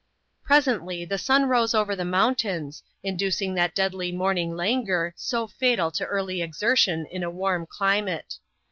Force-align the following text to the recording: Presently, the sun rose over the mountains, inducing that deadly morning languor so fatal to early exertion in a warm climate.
Presently, 0.43 1.05
the 1.05 1.19
sun 1.19 1.45
rose 1.45 1.75
over 1.75 1.95
the 1.95 2.03
mountains, 2.03 2.81
inducing 3.03 3.53
that 3.53 3.75
deadly 3.75 4.11
morning 4.11 4.55
languor 4.55 5.13
so 5.15 5.45
fatal 5.45 5.91
to 5.91 6.05
early 6.05 6.41
exertion 6.41 7.05
in 7.11 7.21
a 7.21 7.29
warm 7.29 7.67
climate. 7.67 8.39